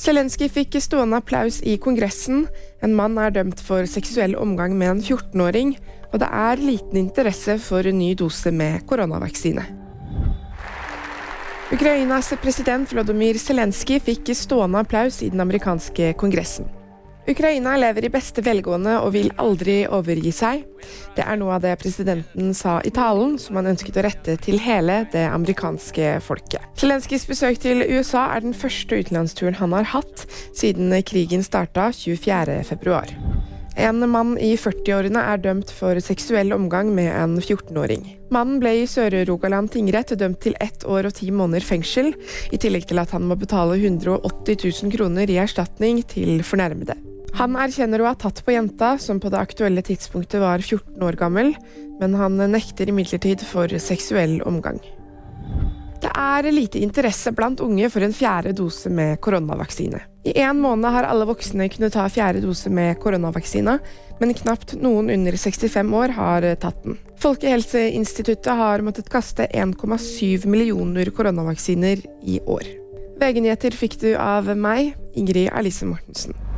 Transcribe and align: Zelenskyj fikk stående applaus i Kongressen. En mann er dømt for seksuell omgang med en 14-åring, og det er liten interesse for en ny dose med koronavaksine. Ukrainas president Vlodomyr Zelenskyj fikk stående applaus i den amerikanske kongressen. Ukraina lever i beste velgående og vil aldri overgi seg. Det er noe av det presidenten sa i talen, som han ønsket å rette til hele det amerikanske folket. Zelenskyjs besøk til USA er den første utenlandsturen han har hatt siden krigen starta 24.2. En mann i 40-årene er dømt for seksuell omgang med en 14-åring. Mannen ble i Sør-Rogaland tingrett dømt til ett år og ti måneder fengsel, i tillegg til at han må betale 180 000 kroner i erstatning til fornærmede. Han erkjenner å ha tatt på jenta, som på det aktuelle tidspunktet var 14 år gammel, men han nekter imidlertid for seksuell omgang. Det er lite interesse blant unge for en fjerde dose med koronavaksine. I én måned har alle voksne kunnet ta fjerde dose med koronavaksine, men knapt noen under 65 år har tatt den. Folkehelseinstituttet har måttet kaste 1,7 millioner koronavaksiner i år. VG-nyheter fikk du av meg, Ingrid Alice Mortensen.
Zelenskyj 0.00 0.48
fikk 0.48 0.78
stående 0.80 1.18
applaus 1.20 1.58
i 1.60 1.74
Kongressen. 1.76 2.46
En 2.80 2.94
mann 2.96 3.18
er 3.20 3.34
dømt 3.34 3.60
for 3.60 3.84
seksuell 3.84 4.32
omgang 4.40 4.72
med 4.72 4.94
en 4.94 5.02
14-åring, 5.04 5.74
og 6.08 6.22
det 6.22 6.30
er 6.32 6.62
liten 6.64 7.02
interesse 7.02 7.58
for 7.60 7.84
en 7.84 8.00
ny 8.00 8.14
dose 8.16 8.48
med 8.48 8.86
koronavaksine. 8.88 9.66
Ukrainas 11.70 12.32
president 12.40 12.88
Vlodomyr 12.88 13.36
Zelenskyj 13.38 14.00
fikk 14.08 14.32
stående 14.34 14.80
applaus 14.80 15.20
i 15.20 15.28
den 15.34 15.44
amerikanske 15.44 16.14
kongressen. 16.16 16.79
Ukraina 17.28 17.76
lever 17.76 18.06
i 18.06 18.10
beste 18.12 18.42
velgående 18.42 18.96
og 19.04 19.12
vil 19.14 19.28
aldri 19.40 19.82
overgi 19.86 20.32
seg. 20.34 20.64
Det 21.16 21.24
er 21.26 21.36
noe 21.40 21.58
av 21.58 21.64
det 21.64 21.74
presidenten 21.82 22.54
sa 22.56 22.78
i 22.86 22.92
talen, 22.94 23.36
som 23.38 23.58
han 23.60 23.68
ønsket 23.74 24.00
å 24.00 24.04
rette 24.06 24.36
til 24.40 24.58
hele 24.62 25.02
det 25.12 25.26
amerikanske 25.28 26.16
folket. 26.24 26.64
Zelenskyjs 26.80 27.28
besøk 27.28 27.60
til 27.62 27.84
USA 27.84 28.30
er 28.34 28.46
den 28.46 28.56
første 28.56 29.02
utenlandsturen 29.02 29.58
han 29.60 29.76
har 29.76 29.90
hatt 29.92 30.26
siden 30.56 30.94
krigen 31.06 31.44
starta 31.46 31.90
24.2. 31.94 33.02
En 33.80 34.02
mann 34.10 34.34
i 34.42 34.56
40-årene 34.58 35.20
er 35.32 35.38
dømt 35.40 35.70
for 35.72 35.96
seksuell 36.02 36.50
omgang 36.52 36.90
med 36.96 37.12
en 37.14 37.36
14-åring. 37.38 38.02
Mannen 38.34 38.58
ble 38.62 38.74
i 38.82 38.88
Sør-Rogaland 38.90 39.70
tingrett 39.72 40.12
dømt 40.18 40.42
til 40.44 40.58
ett 40.60 40.84
år 40.84 41.08
og 41.08 41.14
ti 41.16 41.30
måneder 41.34 41.64
fengsel, 41.64 42.12
i 42.50 42.60
tillegg 42.60 42.88
til 42.90 43.00
at 43.02 43.14
han 43.14 43.28
må 43.30 43.38
betale 43.40 43.78
180 43.78 44.58
000 44.82 44.96
kroner 44.96 45.30
i 45.30 45.38
erstatning 45.42 46.02
til 46.10 46.42
fornærmede. 46.46 46.98
Han 47.38 47.56
erkjenner 47.58 48.02
å 48.02 48.08
ha 48.10 48.14
tatt 48.18 48.42
på 48.44 48.54
jenta, 48.54 48.96
som 48.98 49.20
på 49.22 49.30
det 49.32 49.40
aktuelle 49.40 49.82
tidspunktet 49.86 50.42
var 50.42 50.62
14 50.62 51.02
år 51.06 51.18
gammel, 51.20 51.52
men 52.00 52.16
han 52.18 52.40
nekter 52.50 52.90
imidlertid 52.90 53.44
for 53.46 53.70
seksuell 53.78 54.40
omgang. 54.48 54.80
Det 56.00 56.10
er 56.16 56.48
lite 56.48 56.80
interesse 56.80 57.32
blant 57.36 57.60
unge 57.60 57.90
for 57.92 58.04
en 58.04 58.14
fjerde 58.16 58.54
dose 58.56 58.88
med 58.92 59.20
koronavaksine. 59.20 60.00
I 60.24 60.32
én 60.42 60.58
måned 60.60 60.88
har 60.92 61.06
alle 61.08 61.26
voksne 61.28 61.68
kunnet 61.72 61.94
ta 61.96 62.06
fjerde 62.12 62.42
dose 62.44 62.72
med 62.72 62.98
koronavaksine, 63.00 63.76
men 64.20 64.34
knapt 64.36 64.74
noen 64.80 65.12
under 65.12 65.36
65 65.36 65.94
år 65.96 66.16
har 66.16 66.48
tatt 66.60 66.82
den. 66.84 66.98
Folkehelseinstituttet 67.20 68.52
har 68.56 68.84
måttet 68.84 69.12
kaste 69.12 69.48
1,7 69.48 70.48
millioner 70.48 71.12
koronavaksiner 71.12 72.04
i 72.24 72.40
år. 72.48 72.68
VG-nyheter 73.20 73.76
fikk 73.76 73.98
du 74.00 74.14
av 74.16 74.48
meg, 74.56 74.94
Ingrid 75.12 75.52
Alice 75.52 75.84
Mortensen. 75.84 76.49